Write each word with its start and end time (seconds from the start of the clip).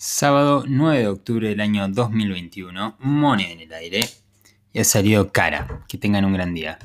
Sábado 0.00 0.62
9 0.64 0.96
de 1.00 1.08
octubre 1.08 1.48
del 1.48 1.60
año 1.60 1.88
2021, 1.88 2.98
money 3.00 3.50
en 3.50 3.58
el 3.58 3.72
aire 3.72 4.08
y 4.72 4.78
ha 4.78 4.84
salido 4.84 5.32
cara. 5.32 5.84
Que 5.88 5.98
tengan 5.98 6.24
un 6.24 6.34
gran 6.34 6.54
día. 6.54 6.76